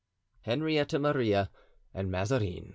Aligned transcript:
Henrietta 0.45 0.97
Maria 0.97 1.51
and 1.93 2.09
Mazarin. 2.09 2.69